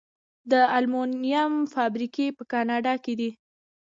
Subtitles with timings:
[0.51, 3.29] د المونیم فابریکې په کاناډا کې دي.